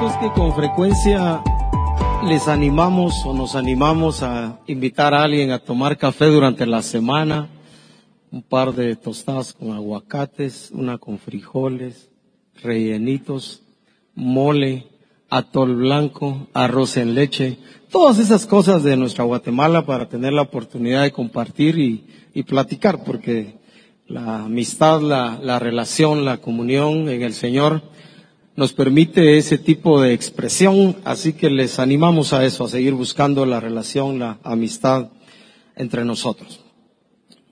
[0.00, 1.42] esto es que con frecuencia
[2.24, 7.48] les animamos o nos animamos a invitar a alguien a tomar café durante la semana,
[8.30, 12.10] un par de tostadas con aguacates, una con frijoles,
[12.62, 13.62] rellenitos,
[14.14, 14.86] mole,
[15.30, 17.58] atol blanco, arroz en leche,
[17.90, 23.02] todas esas cosas de nuestra Guatemala para tener la oportunidad de compartir y, y platicar,
[23.02, 23.56] porque
[24.06, 27.82] la amistad, la, la relación, la comunión en el Señor
[28.58, 33.46] nos permite ese tipo de expresión, así que les animamos a eso, a seguir buscando
[33.46, 35.12] la relación, la amistad
[35.76, 36.58] entre nosotros.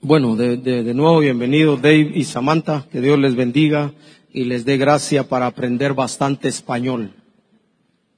[0.01, 3.93] Bueno, de, nuevo bienvenidos Dave y Samantha, que Dios les bendiga
[4.33, 7.13] y les dé gracia para aprender bastante español.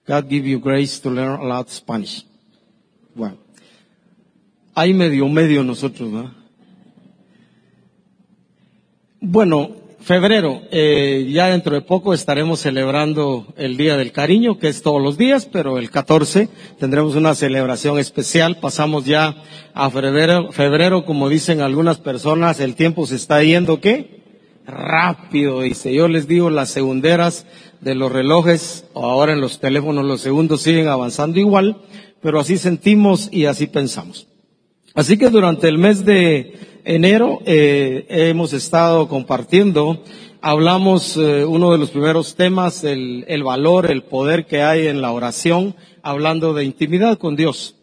[0.08, 2.26] God give you grace to learn a lot Spanish.
[3.14, 3.38] Bueno,
[4.74, 6.34] hay medio medio nosotros, ¿no?
[9.22, 14.82] Bueno, febrero, eh, ya dentro de poco estaremos celebrando el Día del Cariño, que es
[14.82, 18.58] todos los días, pero el 14 tendremos una celebración especial.
[18.58, 19.36] Pasamos ya
[19.74, 24.20] a febrero, febrero, como dicen algunas personas, el tiempo se está yendo, ¿qué?
[24.66, 25.94] Rápido, dice.
[25.94, 27.46] Yo les digo, las segunderas
[27.82, 31.82] de los relojes, o ahora en los teléfonos los segundos siguen avanzando igual,
[32.22, 34.28] pero así sentimos y así pensamos.
[34.96, 40.04] Así que durante el mes de enero eh, hemos estado compartiendo,
[40.42, 45.12] hablamos eh, uno de los primeros temas, el, valor, el poder que hay en la
[45.12, 47.76] oración, hablando de intimidad con Dios.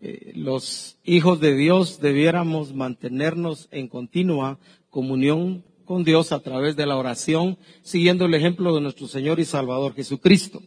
[0.00, 4.58] Eh, los hijos de Dios debiéramos mantenernos en continua
[4.90, 9.44] comunión con Dios a través de la oración, siguiendo el ejemplo de nuestro Señor y
[9.44, 10.62] Salvador Jesucristo.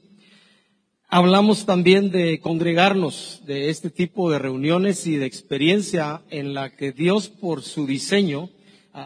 [1.09, 6.91] Hablamos también de congregarnos, de este tipo de reuniones y de experiencia en la que
[6.91, 8.49] Dios por su diseño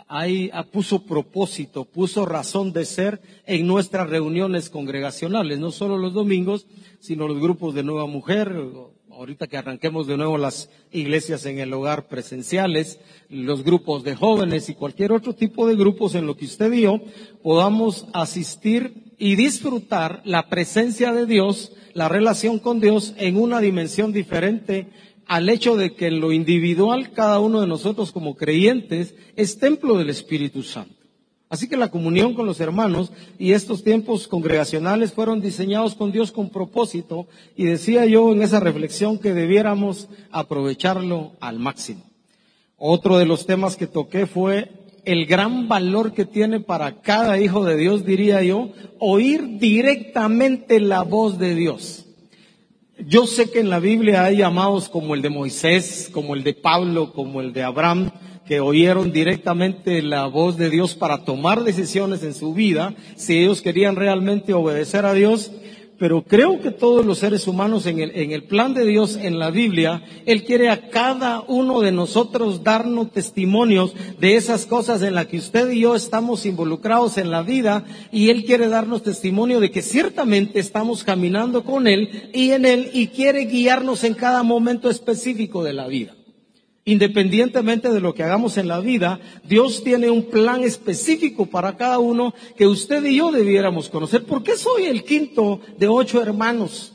[0.07, 6.65] ahí puso propósito, puso razón de ser en nuestras reuniones congregacionales, no solo los domingos,
[6.99, 8.51] sino los grupos de nueva mujer,
[9.11, 14.69] ahorita que arranquemos de nuevo las iglesias en el hogar presenciales, los grupos de jóvenes
[14.69, 16.99] y cualquier otro tipo de grupos en lo que usted vio,
[17.43, 24.13] podamos asistir y disfrutar la presencia de Dios la relación con Dios en una dimensión
[24.13, 24.87] diferente
[25.27, 29.99] al hecho de que en lo individual cada uno de nosotros como creyentes es templo
[29.99, 30.95] del Espíritu Santo.
[31.49, 36.31] Así que la comunión con los hermanos y estos tiempos congregacionales fueron diseñados con Dios
[36.31, 42.01] con propósito y decía yo en esa reflexión que debiéramos aprovecharlo al máximo.
[42.75, 47.65] Otro de los temas que toqué fue el gran valor que tiene para cada hijo
[47.65, 48.69] de Dios, diría yo,
[48.99, 52.05] oír directamente la voz de Dios.
[53.07, 56.53] Yo sé que en la Biblia hay llamados como el de Moisés, como el de
[56.53, 58.11] Pablo, como el de Abraham,
[58.45, 63.61] que oyeron directamente la voz de Dios para tomar decisiones en su vida, si ellos
[63.61, 65.51] querían realmente obedecer a Dios,
[66.01, 69.37] pero creo que todos los seres humanos en el, en el, plan de Dios, en
[69.37, 75.13] la Biblia, Él quiere a cada uno de nosotros darnos testimonios de esas cosas en
[75.13, 79.59] las que usted y yo estamos involucrados en la vida y Él quiere darnos testimonio
[79.59, 84.41] de que ciertamente estamos caminando con Él y en Él y quiere guiarnos en cada
[84.41, 86.15] momento específico de la vida.
[86.83, 91.99] Independientemente de lo que hagamos en la vida, Dios tiene un plan específico para cada
[91.99, 94.25] uno que usted y yo debiéramos conocer.
[94.25, 96.93] ¿Por qué soy el quinto de ocho hermanos?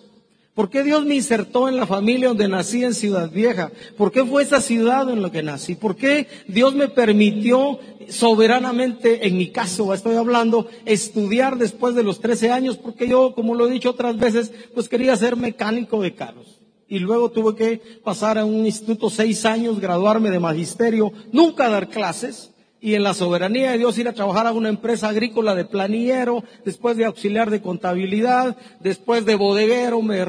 [0.55, 3.71] ¿Por qué Dios me insertó en la familia donde nací en Ciudad Vieja?
[3.97, 5.77] ¿Por qué fue esa ciudad en la que nací?
[5.77, 12.21] ¿Por qué Dios me permitió soberanamente, en mi caso estoy hablando, estudiar después de los
[12.21, 12.77] 13 años?
[12.77, 16.56] Porque yo, como lo he dicho otras veces, pues quería ser mecánico de carros
[16.89, 21.89] y luego tuve que pasar a un instituto seis años, graduarme de magisterio, nunca dar
[21.89, 22.53] clases,
[22.87, 26.45] y en la soberanía de Dios ir a trabajar a una empresa agrícola de planillero,
[26.65, 30.25] después de auxiliar de contabilidad, después de bodeguero, me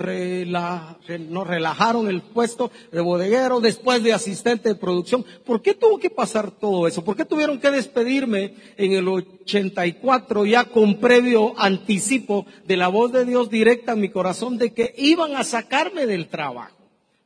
[1.30, 5.24] nos relajaron el puesto de bodeguero, después de asistente de producción.
[5.46, 7.04] ¿Por qué tuvo que pasar todo eso?
[7.04, 13.12] ¿Por qué tuvieron que despedirme en el 84 ya con previo anticipo de la voz
[13.12, 16.77] de Dios directa en mi corazón de que iban a sacarme del trabajo?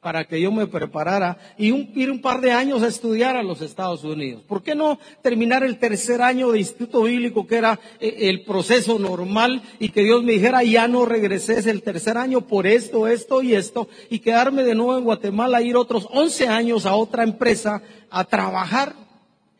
[0.02, 3.62] Para que yo me preparara y ir un par de años a estudiar a los
[3.62, 4.42] Estados Unidos.
[4.48, 8.98] ¿Por qué no terminar el tercer año de instituto bíblico, que era eh, el proceso
[8.98, 13.44] normal, y que Dios me dijera, ya no regreses el tercer año por esto, esto
[13.44, 17.84] y esto, y quedarme de nuevo en Guatemala, ir otros 11 años a otra empresa
[18.10, 18.96] a trabajar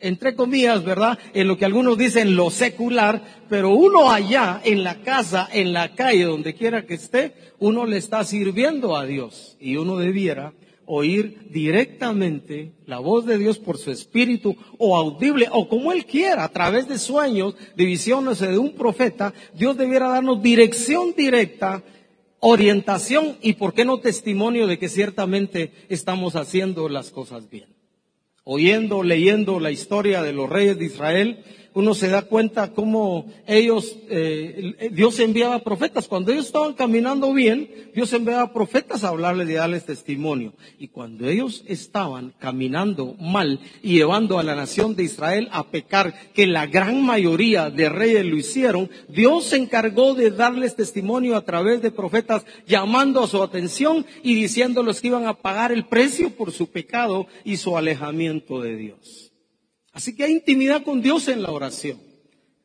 [0.02, 1.18] entre comillas, ¿verdad?
[1.32, 5.94] En lo que algunos dicen lo secular, pero uno allá, en la casa, en la
[5.94, 10.52] calle, donde quiera que esté, uno le está sirviendo a Dios y uno debiera
[10.84, 16.44] oír directamente la voz de Dios por su espíritu o audible o como él quiera,
[16.44, 21.82] a través de sueños, de visiones de un profeta, Dios debiera darnos dirección directa
[22.40, 27.81] orientación y, ¿por qué no testimonio de que ciertamente estamos haciendo las cosas bien?
[28.44, 31.44] Oyendo, leyendo la historia de los reyes de Israel,
[31.74, 36.08] uno se da cuenta cómo ellos, eh, Dios enviaba profetas.
[36.08, 40.52] Cuando ellos estaban caminando bien, Dios enviaba profetas a hablarles y darles testimonio.
[40.78, 46.14] Y cuando ellos estaban caminando mal y llevando a la nación de Israel a pecar,
[46.34, 51.44] que la gran mayoría de reyes lo hicieron, Dios se encargó de darles testimonio a
[51.44, 56.30] través de profetas, llamando a su atención y diciéndoles que iban a pagar el precio
[56.30, 59.31] por su pecado y su alejamiento de Dios.
[59.92, 61.98] Así que hay intimidad con Dios en la oración.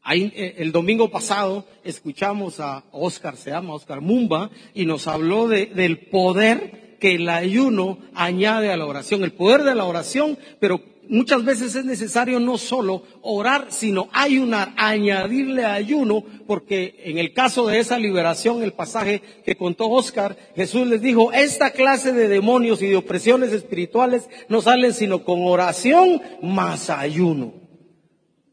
[0.10, 6.00] Eh, el domingo pasado escuchamos a Oscar, se llama Oscar Mumba, y nos habló del
[6.10, 11.44] poder que el ayuno añade a la oración, el poder de la oración, pero muchas
[11.44, 17.80] veces es necesario no solo orar, sino ayunar, añadirle ayuno, porque en el caso de
[17.80, 22.88] esa liberación, el pasaje que contó Oscar, Jesús les dijo, esta clase de demonios y
[22.88, 27.67] de opresiones espirituales no salen sino con oración más ayuno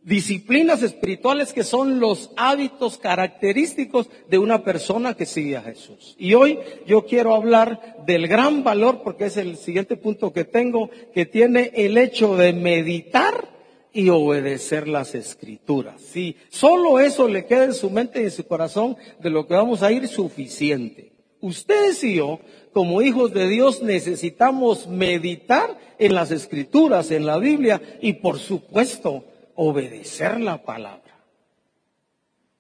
[0.05, 6.15] disciplinas espirituales que son los hábitos característicos de una persona que sigue a Jesús.
[6.19, 10.91] Y hoy yo quiero hablar del gran valor, porque es el siguiente punto que tengo,
[11.15, 13.49] que tiene el hecho de meditar
[13.93, 16.01] y obedecer las escrituras.
[16.01, 19.55] Si solo eso le queda en su mente y en su corazón, de lo que
[19.55, 21.12] vamos a ir suficiente.
[21.41, 22.41] Ustedes y yo,
[22.73, 29.25] como hijos de Dios, necesitamos meditar en las escrituras, en la Biblia y por supuesto,
[29.56, 31.15] obedecer la palabra.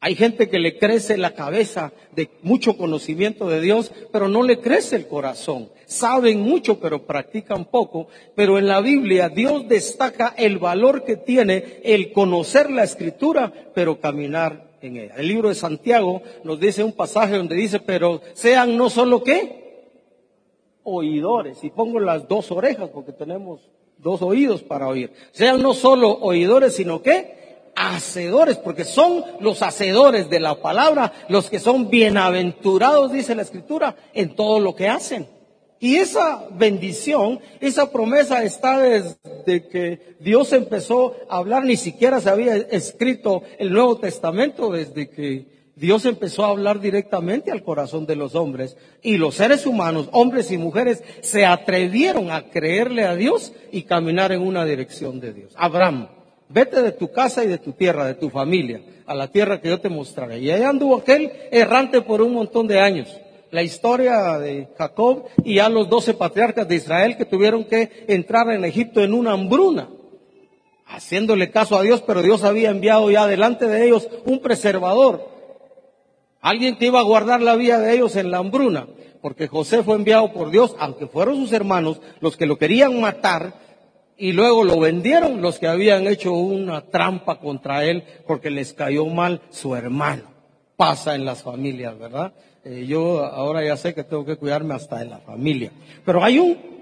[0.04, 4.60] Hay gente que le crece la cabeza de mucho conocimiento de Dios, pero no le
[4.60, 5.70] crece el corazón.
[5.86, 8.08] Saben mucho, pero practican poco.
[8.34, 13.98] Pero en la Biblia Dios destaca el valor que tiene el conocer la escritura, pero
[13.98, 15.14] caminar en ella.
[15.16, 19.86] El libro de Santiago nos dice un pasaje donde dice, pero sean no solo qué,
[20.82, 21.64] oidores.
[21.64, 23.70] Y pongo las dos orejas porque tenemos
[24.04, 25.12] dos oídos para oír.
[25.32, 31.50] Sean no solo oidores, sino que hacedores, porque son los hacedores de la palabra, los
[31.50, 35.26] que son bienaventurados, dice la escritura, en todo lo que hacen.
[35.80, 42.30] Y esa bendición, esa promesa está desde que Dios empezó a hablar, ni siquiera se
[42.30, 48.14] había escrito el Nuevo Testamento, desde que Dios empezó a hablar directamente al corazón de
[48.14, 53.52] los hombres y los seres humanos, hombres y mujeres, se atrevieron a creerle a Dios
[53.72, 55.52] y caminar en una dirección de Dios.
[55.56, 56.08] Abraham,
[56.48, 59.68] vete de tu casa y de tu tierra, de tu familia, a la tierra que
[59.68, 60.38] yo te mostraré.
[60.38, 63.20] Y allá anduvo aquel errante por un montón de años.
[63.50, 68.48] La historia de Jacob y a los doce patriarcas de Israel que tuvieron que entrar
[68.50, 69.88] en Egipto en una hambruna
[70.86, 75.33] haciéndole caso a Dios, pero Dios había enviado ya delante de ellos un preservador,
[76.44, 78.86] Alguien que iba a guardar la vida de ellos en la hambruna,
[79.22, 83.54] porque José fue enviado por Dios, aunque fueron sus hermanos los que lo querían matar,
[84.18, 89.06] y luego lo vendieron los que habían hecho una trampa contra él porque les cayó
[89.06, 90.24] mal su hermano.
[90.76, 92.34] Pasa en las familias, ¿verdad?
[92.62, 95.72] Eh, yo ahora ya sé que tengo que cuidarme hasta de la familia.
[96.04, 96.73] Pero hay un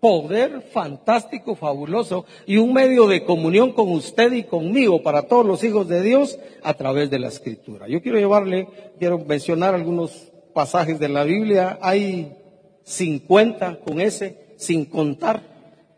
[0.00, 5.62] poder fantástico, fabuloso y un medio de comunión con usted y conmigo para todos los
[5.62, 7.86] hijos de Dios a través de la escritura.
[7.86, 8.66] Yo quiero llevarle,
[8.98, 11.78] quiero mencionar algunos pasajes de la Biblia.
[11.82, 12.36] Hay
[12.84, 15.42] 50 con ese, sin contar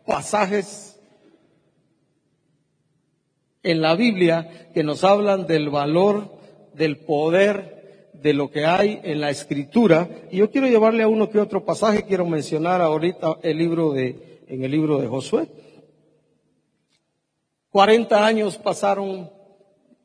[0.05, 0.99] pasajes
[3.63, 6.29] en la Biblia que nos hablan del valor,
[6.73, 7.82] del poder,
[8.23, 10.09] de lo que hay en la escritura.
[10.31, 14.39] Y yo quiero llevarle a uno que otro pasaje, quiero mencionar ahorita el libro de,
[14.47, 15.49] en el libro de Josué.
[17.69, 19.29] Cuarenta años pasaron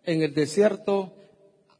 [0.04, 1.12] en el desierto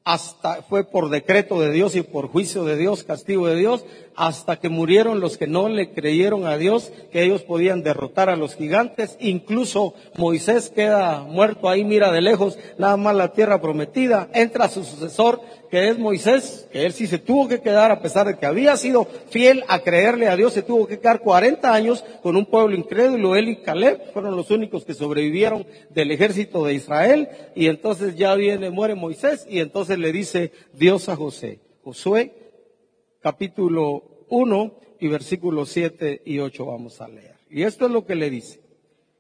[0.05, 3.85] hasta, fue por decreto de Dios y por juicio de Dios, castigo de Dios,
[4.19, 8.35] hasta que murieron los que no le creyeron a Dios, que ellos podían derrotar a
[8.35, 9.17] los gigantes.
[9.21, 14.29] Incluso Moisés queda muerto ahí, mira de lejos, nada más la tierra prometida.
[14.35, 18.27] Entra su sucesor, que es Moisés, que él sí se tuvo que quedar, a pesar
[18.27, 22.05] de que había sido fiel a creerle a Dios, se tuvo que quedar 40 años
[22.21, 23.37] con un pueblo incrédulo.
[23.37, 27.29] Él y Caleb fueron los únicos que sobrevivieron del ejército de Israel.
[27.55, 32.48] Y entonces ya viene, muere Moisés, y entonces le dice Dios a José, Josué,
[33.21, 37.37] capítulo 1 y versículos 7 y 8 vamos a leer.
[37.51, 38.61] Y esto es lo que le dice.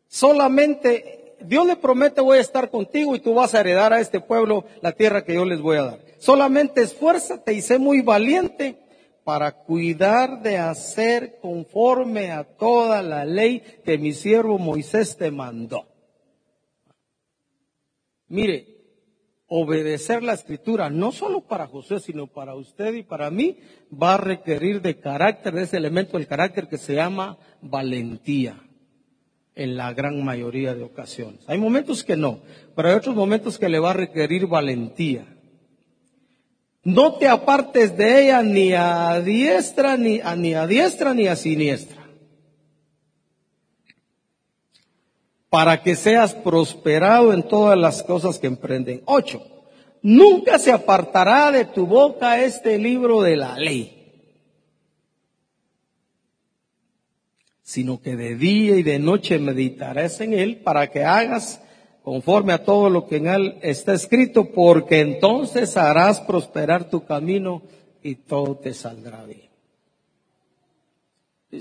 [0.06, 4.20] Solamente Dios le promete voy a estar contigo y tú vas a heredar a este
[4.20, 6.00] pueblo la tierra que yo les voy a dar.
[6.18, 8.78] Solamente esfuérzate y sé muy valiente
[9.24, 15.86] para cuidar de hacer conforme a toda la ley que mi siervo Moisés te mandó.
[18.26, 18.77] Mire,
[19.48, 23.56] obedecer la escritura, no solo para José, sino para usted y para mí,
[23.90, 28.62] va a requerir de carácter, de ese elemento del carácter que se llama valentía
[29.54, 31.40] en la gran mayoría de ocasiones.
[31.48, 32.40] Hay momentos que no,
[32.76, 35.26] pero hay otros momentos que le va a requerir valentía.
[36.84, 41.36] No te apartes de ella ni a diestra, ni a, ni a diestra, ni a
[41.36, 42.07] siniestra.
[45.50, 49.02] Para que seas prosperado en todas las cosas que emprenden.
[49.06, 49.42] Ocho.
[50.02, 53.98] Nunca se apartará de tu boca este libro de la ley
[57.68, 61.60] sino que de día y de noche meditarás en él para que hagas
[62.02, 67.60] conforme a todo lo que en él está escrito, porque entonces harás prosperar tu camino
[68.02, 69.50] y todo te saldrá bien.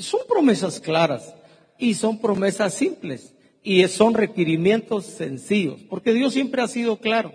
[0.01, 1.35] Son promesas claras
[1.77, 3.33] y son promesas simples
[3.69, 7.33] y son requerimientos sencillos, porque Dios siempre ha sido claro.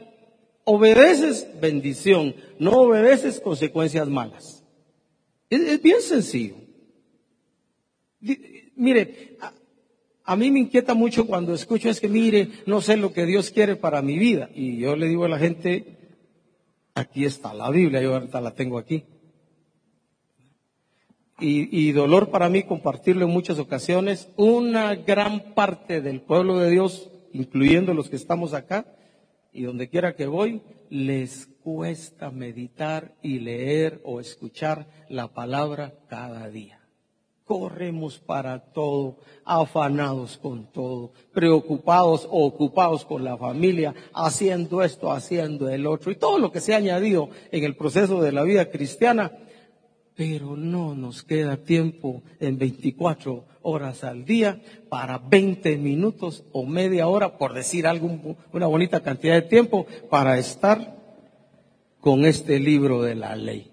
[0.65, 4.65] Obedeces bendición, no obedeces consecuencias malas.
[5.51, 6.55] Es, bien sencillo.
[8.77, 9.37] Mire,
[10.25, 13.51] a, mí me inquieta mucho cuando escucho es que, mire, no sé lo que Dios
[13.51, 14.49] quiere para mi vida.
[14.55, 15.99] Y yo le digo a la gente,
[16.95, 19.05] aquí está la Biblia, yo ahorita la tengo aquí.
[21.45, 24.29] Y, dolor para mí compartirlo en muchas ocasiones.
[24.37, 28.87] Una gran parte del pueblo de Dios, incluyendo los que estamos acá
[29.53, 36.49] y donde quiera que voy, les cuesta meditar y leer o escuchar la palabra cada
[36.49, 36.83] día
[37.45, 45.69] corremos para todo, afanados con todo, preocupados o ocupados con la familia, haciendo esto, haciendo
[45.69, 48.71] el otro, y todo lo que se ha añadido en el proceso de la vida
[48.71, 49.33] cristiana,
[50.15, 57.09] pero no nos queda tiempo en 24 horas al día para 20 minutos o media
[57.09, 60.97] hora, por decir algo, una bonita cantidad de tiempo, para estar
[62.01, 63.71] con este libro de la ley.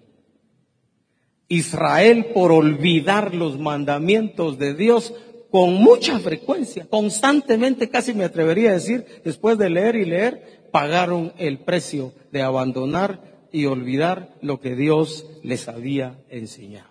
[1.48, 5.12] Israel por olvidar los mandamientos de Dios
[5.50, 11.32] con mucha frecuencia, constantemente, casi me atrevería a decir, después de leer y leer, pagaron
[11.38, 16.90] el precio de abandonar y olvidar lo que Dios les había enseñado.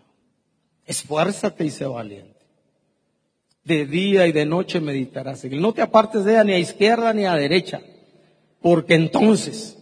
[0.85, 2.39] Esfuérzate y sé valiente.
[3.63, 5.43] De día y de noche meditarás.
[5.45, 7.81] No te apartes de ella ni a izquierda ni a derecha,
[8.61, 9.77] porque entonces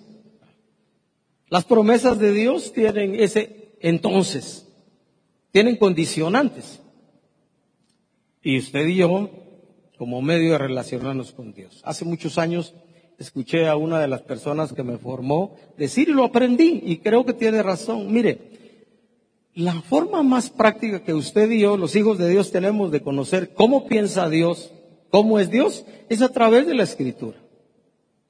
[1.50, 4.68] las promesas de Dios tienen ese entonces
[5.58, 6.82] tienen condicionantes.
[8.44, 9.32] Y usted y yo,
[9.98, 11.82] como medio de relacionarnos con Dios.
[11.84, 12.76] Hace muchos años
[13.18, 17.26] escuché a una de las personas que me formó decir y lo aprendí y creo
[17.26, 18.12] que tiene razón.
[18.12, 18.40] Mire,
[19.56, 23.54] la forma más práctica que usted y yo, los hijos de Dios, tenemos de conocer
[23.54, 24.72] cómo piensa Dios,
[25.10, 27.38] cómo es Dios, es a través de la escritura.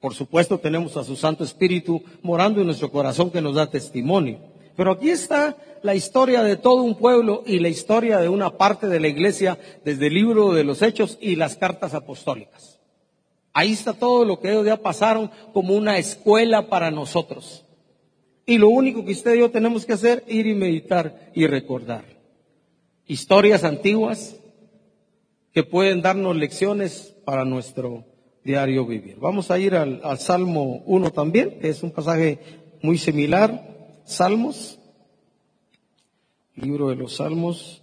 [0.00, 4.38] Por supuesto tenemos a su Santo Espíritu morando en nuestro corazón que nos da testimonio.
[4.76, 8.86] Pero aquí está la historia de todo un pueblo y la historia de una parte
[8.86, 12.77] de la iglesia desde el libro de los Hechos y las cartas apostólicas.
[13.58, 17.64] Ahí está todo lo que ellos ya pasaron como una escuela para nosotros.
[18.46, 22.04] Y lo único que usted y yo tenemos que hacer, ir y meditar y recordar.
[23.04, 24.36] Historias antiguas
[25.52, 28.04] que pueden darnos lecciones para nuestro
[28.44, 29.16] diario vivir.
[29.18, 32.38] Vamos a ir al, al Salmo 1 también, que es un pasaje
[32.80, 33.98] muy similar.
[34.04, 34.78] Salmos,
[36.54, 37.82] libro de los Salmos.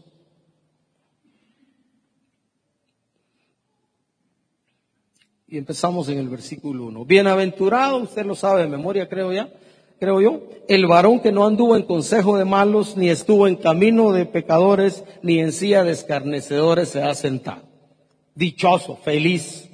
[5.47, 7.05] Y empezamos en el versículo 1.
[7.05, 9.53] Bienaventurado, usted lo sabe de memoria, creo ya,
[9.99, 14.11] creo yo, el varón que no anduvo en consejo de malos, ni estuvo en camino
[14.11, 17.61] de pecadores, ni en silla de escarnecedores se ha sentado.
[18.33, 19.69] Dichoso, feliz,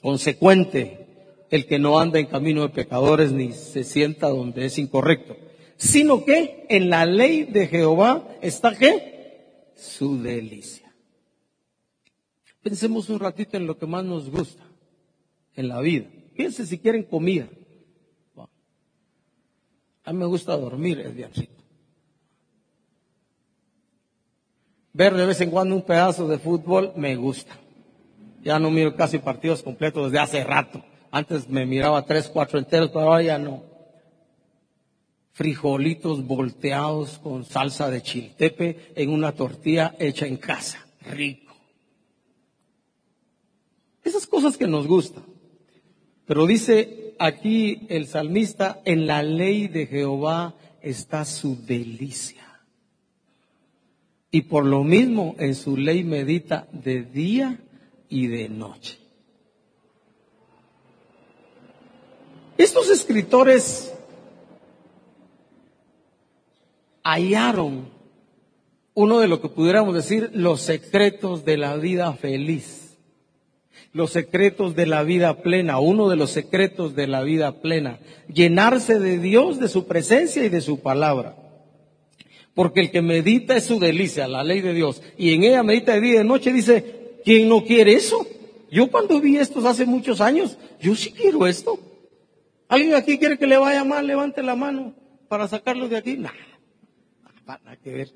[0.00, 1.06] consecuente,
[1.50, 5.36] el que no anda en camino de pecadores ni se sienta donde es incorrecto,
[5.76, 9.72] sino que en la ley de Jehová está qué?
[9.74, 10.81] Su delicia.
[12.62, 14.62] Pensemos un ratito en lo que más nos gusta
[15.54, 16.06] en la vida.
[16.34, 17.48] Piense si quieren comida.
[20.04, 21.30] A mí me gusta dormir el día
[24.94, 27.56] Ver de vez en cuando un pedazo de fútbol me gusta.
[28.42, 30.84] Ya no miro casi partidos completos desde hace rato.
[31.10, 33.64] Antes me miraba tres, cuatro enteros, pero ahora ya no.
[35.32, 40.84] Frijolitos volteados con salsa de chiltepe en una tortilla hecha en casa.
[41.10, 41.41] Rico.
[44.22, 45.24] Esas cosas que nos gustan.
[46.26, 52.60] Pero dice aquí el salmista, en la ley de Jehová está su delicia.
[54.30, 57.58] Y por lo mismo en su ley medita de día
[58.08, 58.98] y de noche.
[62.56, 63.92] Estos escritores
[67.02, 67.88] hallaron
[68.94, 72.81] uno de lo que pudiéramos decir los secretos de la vida feliz,
[73.92, 77.98] los secretos de la vida plena, uno de los secretos de la vida plena,
[78.32, 81.36] llenarse de Dios, de su presencia y de su palabra.
[82.54, 85.92] Porque el que medita es su delicia, la ley de Dios, y en ella medita
[85.92, 88.26] de día y de noche, dice, ¿quién no quiere eso?
[88.70, 91.78] Yo cuando vi estos hace muchos años, yo sí quiero esto.
[92.68, 94.06] ¿Alguien aquí quiere que le vaya mal?
[94.06, 94.94] Levante la mano
[95.28, 96.16] para sacarlo de aquí.
[96.16, 96.34] Nada,
[97.46, 98.08] nada que ver.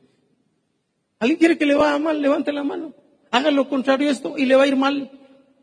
[1.18, 2.20] ¿Alguien quiere que le vaya mal?
[2.22, 2.94] Levante la mano.
[3.30, 5.10] Haga lo contrario a esto y le va a ir mal.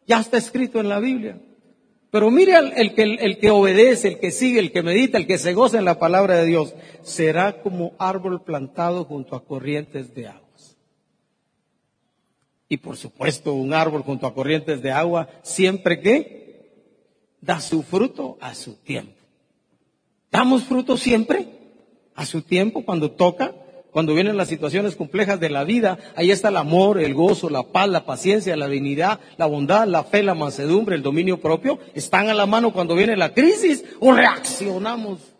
[0.07, 1.39] Ya está escrito en la Biblia.
[2.11, 5.53] Pero mire el, que, que obedece, el que sigue, el que medita, el que se
[5.53, 10.77] goza en la palabra de Dios, será como árbol plantado junto a corrientes de aguas.
[12.69, 16.43] Y por supuesto, un árbol junto a corrientes de agua, siempre que
[17.41, 19.19] da su fruto a su tiempo.
[20.31, 21.47] ¿Damos fruto siempre?
[22.15, 23.55] A su tiempo, cuando toca,
[23.93, 27.61] cuando vienen las situaciones complejas de la vida, ahí está el amor, el gozo, la
[27.61, 31.77] paz, la paciencia, la dignidad, la bondad, la fe, la mansedumbre, el dominio propio.
[31.93, 35.35] Están a la mano cuando viene la crisis o reaccionamos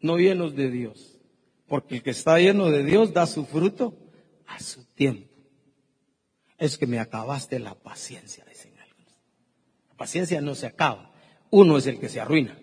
[0.00, 1.18] no llenos de Dios.
[1.68, 3.98] Porque el que está lleno de Dios da su fruto
[4.46, 5.28] a su tiempo.
[6.56, 8.72] Es que me acabaste la paciencia, dicen.
[9.90, 11.12] La paciencia no se acaba.
[11.50, 12.58] Uno es el que se arruina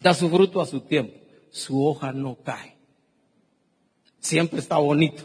[0.00, 1.18] da su fruto a su tiempo,
[1.50, 2.76] su hoja no cae.
[4.20, 5.24] Siempre está bonito.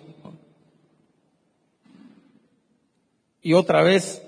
[3.41, 4.21] Y otra vez,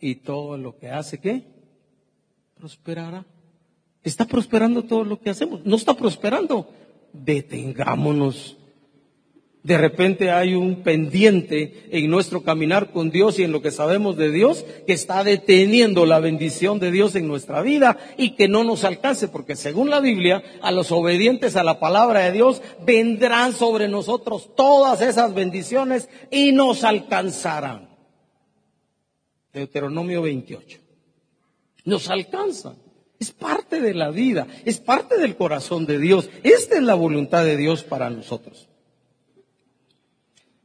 [0.00, 1.44] y todo lo que hace, ¿qué?
[2.58, 3.24] Prosperará.
[4.02, 5.64] Está prosperando todo lo que hacemos.
[5.64, 6.68] No está prosperando.
[7.12, 8.56] Detengámonos
[9.62, 14.16] de repente hay un pendiente en nuestro caminar con Dios y en lo que sabemos
[14.16, 18.64] de Dios que está deteniendo la bendición de Dios en nuestra vida y que no
[18.64, 23.52] nos alcance, porque según la Biblia, a los obedientes a la palabra de Dios vendrán
[23.52, 27.88] sobre nosotros todas esas bendiciones y nos alcanzarán.
[29.52, 30.80] Deuteronomio 28.
[31.84, 32.76] Nos alcanzan.
[33.20, 36.28] Es parte de la vida, es parte del corazón de Dios.
[36.42, 38.71] Esta es la voluntad de Dios para nosotros.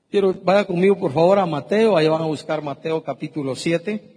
[0.09, 4.15] Quiero, vaya conmigo por favor a Mateo, ahí van a buscar Mateo capítulo 7.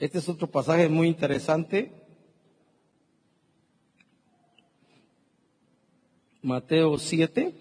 [0.00, 1.92] Este es otro pasaje muy interesante.
[6.42, 7.54] Mateo 7.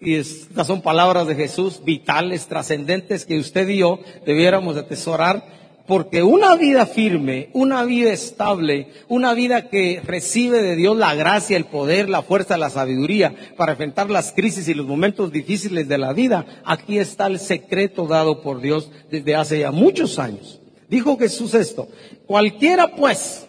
[0.00, 6.22] Y estas son palabras de Jesús vitales, trascendentes, que usted y yo debiéramos atesorar porque
[6.22, 11.66] una vida firme, una vida estable, una vida que recibe de Dios la gracia, el
[11.66, 16.14] poder, la fuerza, la sabiduría para enfrentar las crisis y los momentos difíciles de la
[16.14, 20.60] vida, aquí está el secreto dado por Dios desde hace ya muchos años.
[20.88, 21.88] Dijo Jesús esto,
[22.26, 23.46] cualquiera pues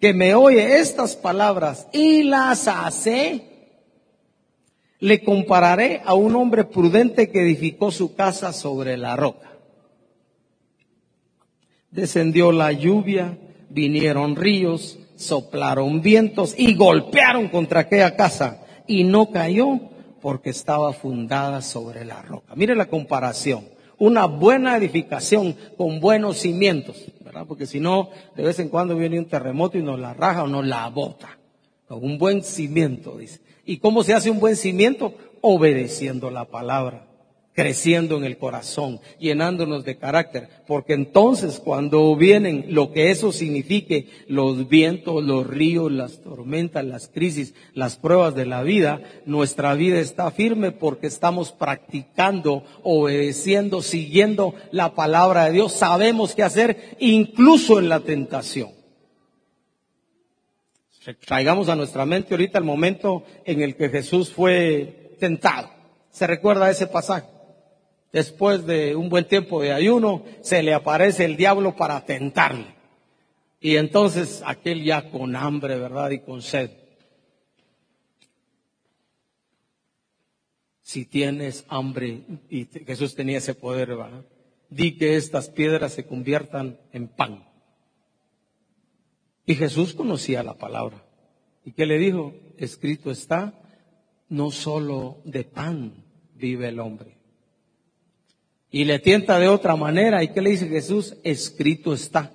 [0.00, 3.42] que me oye estas palabras y las hace,
[4.98, 9.55] le compararé a un hombre prudente que edificó su casa sobre la roca
[11.96, 13.38] descendió la lluvia,
[13.70, 19.80] vinieron ríos, soplaron vientos y golpearon contra aquella casa y no cayó
[20.20, 22.54] porque estaba fundada sobre la roca.
[22.54, 23.64] Mire la comparación.
[23.98, 27.46] Una buena edificación con buenos cimientos, ¿verdad?
[27.48, 30.48] Porque si no, de vez en cuando viene un terremoto y nos la raja o
[30.48, 31.38] nos la bota.
[31.88, 33.40] Con un buen cimiento, dice.
[33.64, 35.14] ¿Y cómo se hace un buen cimiento?
[35.40, 37.05] Obedeciendo la palabra
[37.56, 44.08] creciendo en el corazón, llenándonos de carácter, porque entonces cuando vienen lo que eso signifique,
[44.28, 49.98] los vientos, los ríos, las tormentas, las crisis, las pruebas de la vida, nuestra vida
[50.00, 57.78] está firme porque estamos practicando, obedeciendo, siguiendo la palabra de Dios, sabemos qué hacer incluso
[57.78, 58.68] en la tentación.
[61.24, 65.70] Traigamos a nuestra mente ahorita el momento en el que Jesús fue tentado.
[66.10, 67.35] ¿Se recuerda ese pasaje?
[68.16, 72.74] Después de un buen tiempo de ayuno, se le aparece el diablo para tentarle.
[73.60, 76.08] Y entonces aquel ya con hambre, ¿verdad?
[76.08, 76.70] Y con sed.
[80.80, 84.24] Si tienes hambre, y Jesús tenía ese poder, ¿verdad?
[84.70, 87.46] Di que estas piedras se conviertan en pan.
[89.44, 91.04] Y Jesús conocía la palabra.
[91.66, 92.32] ¿Y qué le dijo?
[92.56, 93.52] Escrito está,
[94.30, 96.02] no solo de pan
[96.34, 97.15] vive el hombre,
[98.70, 100.22] y le tienta de otra manera.
[100.22, 101.16] ¿Y qué le dice Jesús?
[101.22, 102.32] Escrito está.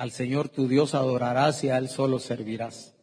[0.00, 2.94] Al Señor tu Dios adorarás y a Él solo servirás.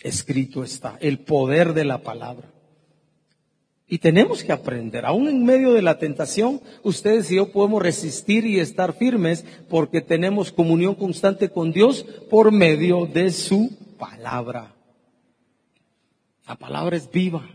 [0.00, 2.50] escrito está, el poder de la palabra.
[3.86, 8.46] Y tenemos que aprender, aún en medio de la tentación, ustedes y yo podemos resistir
[8.46, 14.74] y estar firmes porque tenemos comunión constante con Dios por medio de su palabra.
[16.48, 17.46] La palabra es viva,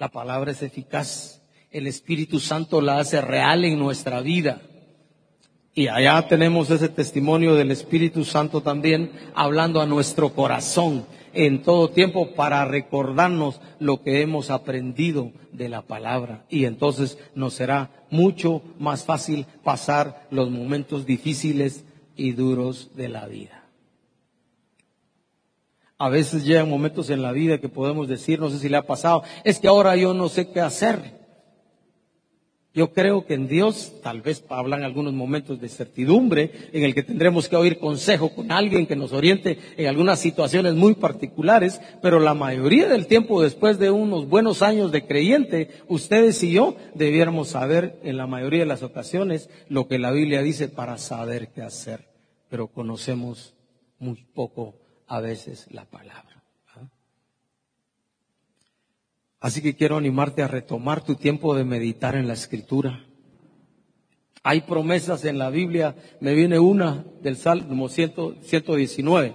[0.00, 4.62] la palabra es eficaz, el Espíritu Santo la hace real en nuestra vida.
[5.74, 11.90] Y allá tenemos ese testimonio del Espíritu Santo también hablando a nuestro corazón en todo
[11.90, 16.46] tiempo para recordarnos lo que hemos aprendido de la palabra.
[16.48, 21.84] Y entonces nos será mucho más fácil pasar los momentos difíciles
[22.16, 23.59] y duros de la vida.
[26.00, 28.86] A veces llegan momentos en la vida que podemos decir, no sé si le ha
[28.86, 31.20] pasado, es que ahora yo no sé qué hacer.
[32.72, 37.02] Yo creo que en Dios tal vez hablan algunos momentos de certidumbre en el que
[37.02, 42.18] tendremos que oír consejo con alguien que nos oriente en algunas situaciones muy particulares, pero
[42.18, 47.48] la mayoría del tiempo después de unos buenos años de creyente, ustedes y yo debiéramos
[47.48, 51.60] saber en la mayoría de las ocasiones lo que la Biblia dice para saber qué
[51.60, 52.08] hacer,
[52.48, 53.54] pero conocemos
[53.98, 54.79] muy poco
[55.10, 56.42] a veces la palabra.
[59.40, 63.04] Así que quiero animarte a retomar tu tiempo de meditar en la escritura.
[64.44, 69.34] Hay promesas en la Biblia, me viene una del Salmo 119.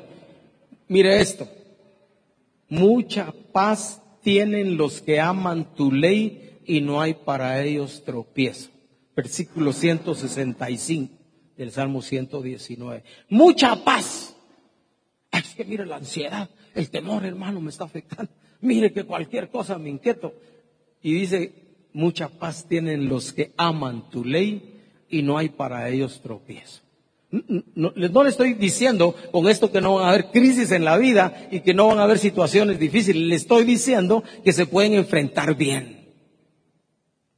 [0.88, 1.48] Mire esto,
[2.70, 8.70] mucha paz tienen los que aman tu ley y no hay para ellos tropiezo.
[9.14, 11.14] Versículo 165
[11.58, 13.04] del Salmo 119.
[13.28, 14.25] Mucha paz.
[15.56, 18.32] Que mire la ansiedad, el temor, hermano, me está afectando
[18.66, 20.34] mire que cualquier cosa me inquieto.
[21.02, 21.54] Y dice,
[21.94, 26.82] mucha paz tienen los que aman tu ley y no hay para ellos tropiezo.
[27.32, 30.98] No, no, le estoy diciendo con esto que no van a haber crisis en la
[30.98, 33.28] vida y que no van a haber situaciones difíciles.
[33.28, 36.06] Le estoy diciendo que se pueden enfrentar bien.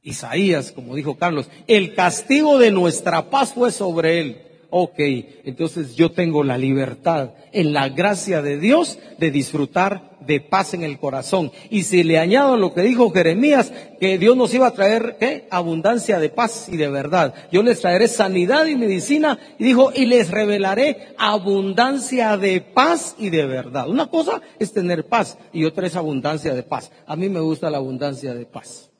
[0.02, 4.42] Isaías, como dijo Carlos, el castigo de nuestra paz fue sobre él.
[4.70, 4.98] Ok,
[5.44, 10.82] entonces yo tengo la libertad en la gracia de Dios de disfrutar de paz en
[10.82, 11.50] el corazón.
[11.70, 15.48] Y si le añado lo que dijo Jeremías, que Dios nos iba a traer ¿qué?
[15.50, 17.34] abundancia de paz y de verdad.
[17.50, 23.30] Yo les traeré sanidad y medicina y dijo, y les revelaré abundancia de paz y
[23.30, 23.88] de verdad.
[23.88, 26.92] Una cosa es tener paz y otra es abundancia de paz.
[27.06, 28.90] A mí me gusta la abundancia de paz.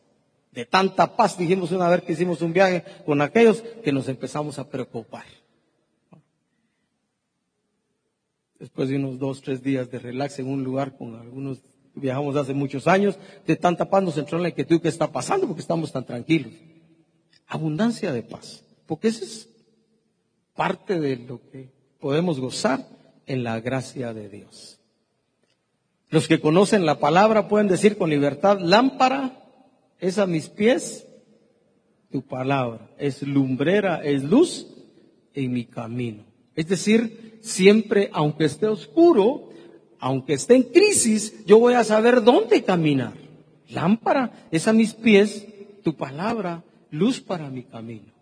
[0.50, 4.58] De tanta paz dijimos una vez que hicimos un viaje con aquellos que nos empezamos
[4.58, 5.24] a preocupar.
[8.58, 11.60] Después de unos dos, tres días de relax en un lugar con algunos,
[11.94, 15.46] viajamos hace muchos años, de tanta paz nos entró en la inquietud que está pasando
[15.46, 16.52] porque estamos tan tranquilos.
[17.46, 19.48] Abundancia de paz, porque esa es
[20.54, 22.86] parte de lo que podemos gozar
[23.26, 24.80] en la gracia de Dios.
[26.10, 29.44] Los que conocen la palabra pueden decir con libertad, lámpara
[30.00, 31.06] es a mis pies
[32.10, 34.66] tu palabra, es lumbrera, es luz
[35.34, 36.24] en mi camino.
[36.54, 39.48] Es decir, siempre, aunque esté oscuro,
[39.98, 43.14] aunque esté en crisis, yo voy a saber dónde caminar.
[43.68, 45.46] Lámpara es a mis pies
[45.82, 48.12] tu palabra, luz para mi camino.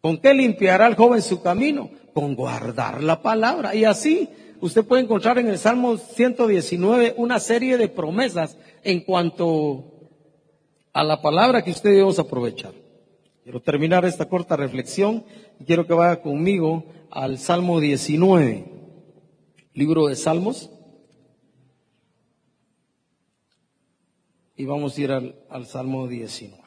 [0.00, 1.90] ¿Con qué limpiará el joven su camino?
[2.14, 3.74] Con guardar la palabra.
[3.74, 4.28] Y así
[4.60, 9.84] usted puede encontrar en el Salmo 119 una serie de promesas en cuanto
[10.92, 12.72] a la palabra que usted debemos aprovechar.
[13.50, 15.24] Quiero terminar esta corta reflexión
[15.58, 18.64] y quiero que vaya conmigo al Salmo 19,
[19.74, 20.70] libro de Salmos.
[24.54, 26.62] Y vamos a ir al, al Salmo 19.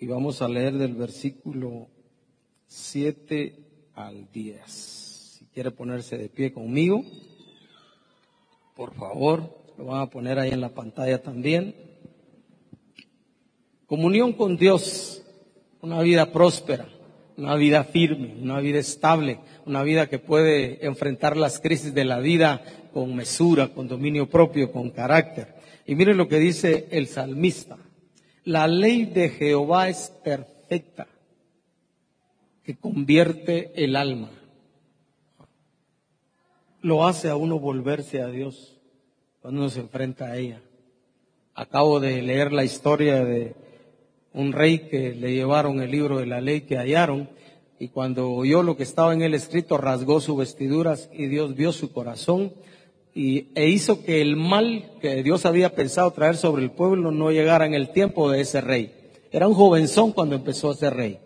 [0.00, 1.86] Y vamos a leer del versículo
[2.66, 4.68] 7 al 10.
[4.68, 7.04] Si quiere ponerse de pie conmigo,
[8.78, 9.58] por favor.
[9.76, 11.74] Lo van a poner ahí en la pantalla también.
[13.86, 15.24] Comunión con Dios,
[15.80, 16.88] una vida próspera,
[17.36, 22.20] una vida firme, una vida estable, una vida que puede enfrentar las crisis de la
[22.20, 22.62] vida
[22.92, 25.56] con mesura, con dominio propio, con carácter.
[25.84, 27.78] Y miren lo que dice el salmista.
[28.44, 31.08] La ley de Jehová es perfecta,
[32.62, 34.30] que convierte el alma.
[36.80, 38.78] Lo hace a uno volverse a Dios
[39.40, 40.62] cuando uno se enfrenta a ella.
[41.54, 43.56] Acabo de leer la historia de
[44.32, 47.28] un rey que le llevaron el libro de la ley que hallaron
[47.80, 51.72] y cuando oyó lo que estaba en el escrito rasgó sus vestiduras y Dios vio
[51.72, 52.52] su corazón
[53.12, 57.32] y, e hizo que el mal que Dios había pensado traer sobre el pueblo no
[57.32, 58.92] llegara en el tiempo de ese rey.
[59.32, 61.18] Era un jovenzón cuando empezó a ser rey.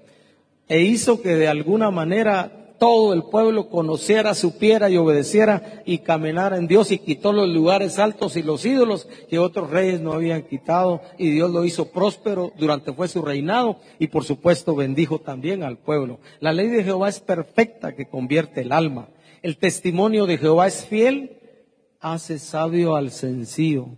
[0.66, 6.56] E hizo que de alguna manera todo el pueblo conociera, supiera y obedeciera y caminara
[6.56, 10.42] en Dios y quitó los lugares altos y los ídolos que otros reyes no habían
[10.42, 15.62] quitado y Dios lo hizo próspero durante fue su reinado y por supuesto bendijo también
[15.62, 16.18] al pueblo.
[16.40, 19.10] La ley de Jehová es perfecta que convierte el alma.
[19.42, 21.38] El testimonio de Jehová es fiel,
[22.00, 23.90] hace sabio al sencillo.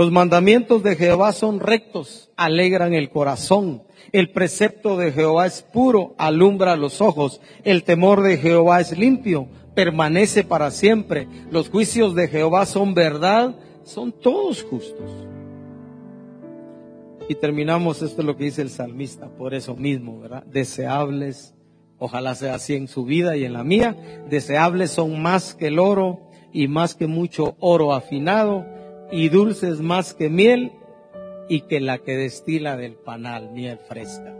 [0.00, 3.82] Los mandamientos de Jehová son rectos, alegran el corazón.
[4.12, 7.42] El precepto de Jehová es puro, alumbra los ojos.
[7.64, 11.28] El temor de Jehová es limpio, permanece para siempre.
[11.50, 15.10] Los juicios de Jehová son verdad, son todos justos.
[17.28, 20.44] Y terminamos, esto es lo que dice el salmista, por eso mismo, ¿verdad?
[20.44, 21.54] Deseables,
[21.98, 23.98] ojalá sea así en su vida y en la mía,
[24.30, 26.20] deseables son más que el oro
[26.54, 28.79] y más que mucho oro afinado
[29.12, 30.72] y dulces más que miel
[31.48, 34.34] y que la que destila del panal, miel fresca.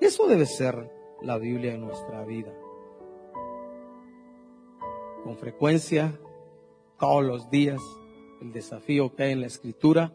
[0.00, 0.90] Eso debe ser
[1.22, 2.52] la Biblia en nuestra vida.
[5.22, 6.18] Con frecuencia,
[6.98, 7.80] todos los días,
[8.42, 10.12] el desafío que hay en la escritura,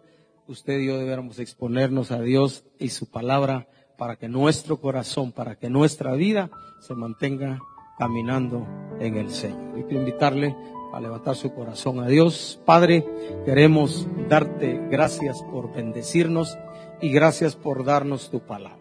[0.47, 5.55] usted y yo debemos exponernos a Dios y su palabra para que nuestro corazón, para
[5.55, 7.59] que nuestra vida se mantenga
[7.97, 8.67] caminando
[8.99, 9.79] en el Señor.
[9.79, 10.55] Y quiero invitarle
[10.93, 12.59] a levantar su corazón a Dios.
[12.65, 13.05] Padre,
[13.45, 16.57] queremos darte gracias por bendecirnos
[17.01, 18.77] y gracias por darnos tu palabra.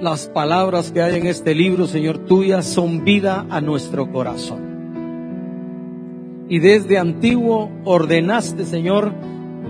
[0.00, 4.74] Las palabras que hay en este libro, Señor, tuyas son vida a nuestro corazón.
[6.48, 9.12] Y desde antiguo ordenaste, Señor,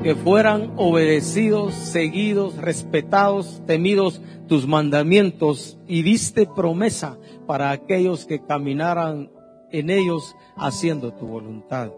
[0.03, 9.31] que fueran obedecidos, seguidos, respetados, temidos tus mandamientos y diste promesa para aquellos que caminaran
[9.75, 11.91] en ellos haciendo tu voluntad.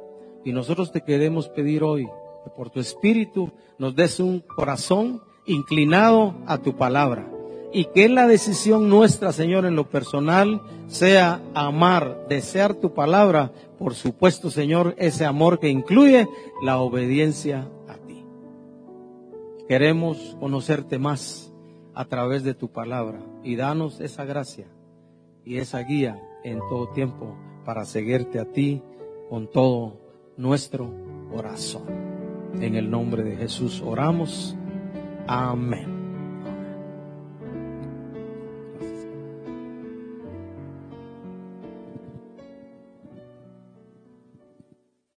[0.44, 2.06] Y nosotros te queremos pedir hoy
[2.44, 7.30] que por tu espíritu nos des un corazón inclinado a tu palabra.
[7.72, 13.52] Y que la decisión nuestra, Señor, en lo personal sea amar, desear tu palabra.
[13.78, 16.26] Por supuesto, Señor, ese amor que incluye
[16.62, 18.24] la obediencia a ti.
[19.68, 21.52] Queremos conocerte más
[21.94, 24.66] a través de tu palabra y danos esa gracia
[25.44, 27.36] y esa guía en todo tiempo
[27.66, 28.80] para seguirte a ti
[29.28, 29.98] con todo
[30.36, 30.88] nuestro
[31.30, 31.82] corazón.
[32.60, 34.56] En el nombre de Jesús oramos.
[35.26, 35.95] Amén.